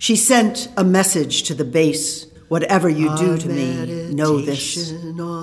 She 0.00 0.14
sent 0.14 0.68
a 0.76 0.84
message 0.84 1.42
to 1.44 1.54
the 1.54 1.64
base 1.64 2.24
Whatever 2.48 2.88
you 2.88 3.14
do 3.18 3.36
to 3.36 3.48
me, 3.48 4.14
know 4.14 4.40
this. 4.40 4.92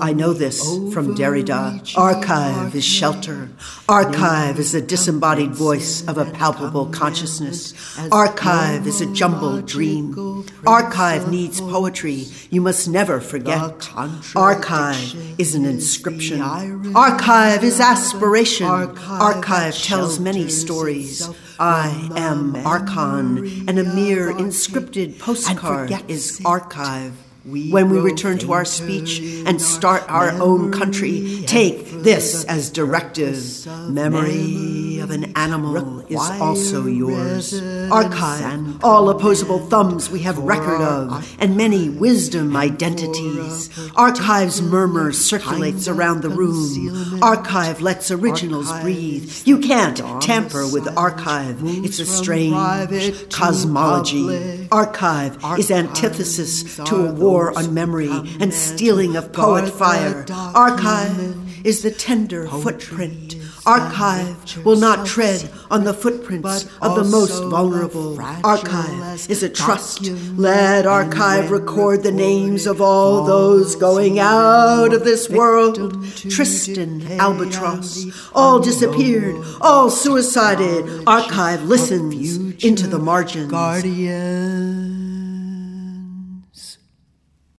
I 0.02 0.12
know 0.12 0.32
this 0.32 0.60
from 0.92 1.14
Derrida. 1.14 1.96
Archive 1.96 2.74
is 2.74 2.84
shelter. 2.84 3.48
Archive 3.88 4.58
is 4.58 4.72
the 4.72 4.82
disembodied 4.82 5.52
voice 5.52 6.06
of 6.08 6.18
a 6.18 6.24
palpable 6.24 6.86
consciousness. 6.86 7.74
Archive 8.10 8.86
is 8.88 9.00
a 9.00 9.06
jumbled 9.12 9.66
dream. 9.66 10.44
Archive 10.66 11.30
needs 11.30 11.60
poetry. 11.60 12.26
You 12.50 12.60
must 12.60 12.88
never 12.88 13.20
forget. 13.20 13.88
Archive 14.34 15.14
is 15.38 15.54
an 15.54 15.64
inscription. 15.64 16.40
Archive 16.40 17.62
is 17.62 17.78
aspiration. 17.78 18.66
Archive 18.66 19.76
tells 19.76 20.18
many 20.18 20.48
stories. 20.48 21.28
I 21.58 22.10
am 22.16 22.54
Archon, 22.66 23.64
and 23.66 23.78
a 23.78 23.84
mere 23.84 24.30
inscripted 24.30 25.18
postcard 25.18 25.90
is 26.06 26.42
archive. 26.44 26.95
When 27.44 27.90
we 27.90 27.98
return 27.98 28.38
to 28.38 28.52
our 28.52 28.64
speech 28.64 29.20
and 29.46 29.62
start 29.62 30.02
our 30.08 30.30
own 30.30 30.72
country, 30.72 31.44
take 31.46 31.88
this 32.02 32.44
as 32.44 32.70
directive. 32.70 33.66
Memory 33.88 34.85
of 35.06 35.12
an 35.12 35.32
animal 35.36 36.00
is 36.08 36.18
also 36.40 36.86
yours. 36.86 37.54
Archive 37.92 38.84
all 38.84 39.08
opposable 39.08 39.58
thumbs 39.58 40.10
we 40.10 40.20
have 40.20 40.36
record 40.38 40.80
of, 40.80 41.36
and 41.38 41.56
many 41.56 41.88
wisdom 41.88 42.56
identities. 42.56 43.70
Archive's 43.94 44.60
murmur 44.60 45.12
circulates 45.12 45.86
around 45.86 46.22
the 46.22 46.30
room. 46.30 47.22
Archive 47.22 47.80
lets 47.80 48.10
originals 48.10 48.72
breathe. 48.80 49.30
You 49.44 49.58
can't 49.58 49.98
tamper 50.20 50.66
with 50.66 50.86
archive. 50.96 51.60
It's 51.62 52.00
a 52.00 52.06
strange 52.06 53.30
cosmology. 53.30 54.68
Archive 54.72 55.38
is 55.58 55.70
antithesis 55.70 56.76
to 56.76 57.06
a 57.06 57.12
war 57.12 57.36
war 57.36 57.58
on 57.58 57.74
memory 57.74 58.10
and 58.40 58.52
stealing 58.52 59.16
of 59.16 59.32
poet 59.32 59.68
fire. 59.68 60.24
Archive 60.54 61.66
is 61.66 61.82
the 61.82 61.90
tender 61.90 62.46
footprint. 62.48 63.36
Archive 63.66 64.64
will 64.64 64.76
not 64.76 65.06
tread 65.06 65.50
on 65.72 65.82
the 65.82 65.92
footprints 65.92 66.66
of 66.80 66.94
the 66.94 67.02
most 67.02 67.42
vulnerable. 67.50 68.18
Archive 68.44 69.28
is 69.28 69.42
a 69.42 69.48
trust. 69.48 70.02
Let 70.36 70.86
archive 70.86 71.50
record 71.50 72.04
the 72.04 72.12
names 72.12 72.66
of 72.66 72.80
all 72.80 73.24
those 73.24 73.74
going 73.74 74.20
out 74.20 74.94
of 74.94 75.04
this 75.04 75.28
world. 75.28 76.06
Tristan, 76.14 77.02
Albatross, 77.18 78.06
all 78.34 78.60
disappeared, 78.60 79.34
all 79.60 79.90
suicided. 79.90 81.02
Archive 81.06 81.64
listens 81.64 82.64
into 82.64 82.86
the 82.86 83.00
margins. 83.00 83.50
Guardian. 83.50 84.85